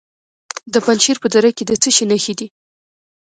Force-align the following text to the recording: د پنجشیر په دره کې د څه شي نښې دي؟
د 0.73 0.75
پنجشیر 0.85 1.17
په 1.21 1.27
دره 1.33 1.51
کې 1.57 1.63
د 1.65 1.71
څه 1.81 1.89
شي 1.95 2.05
نښې 2.11 2.33
دي؟ 2.39 2.47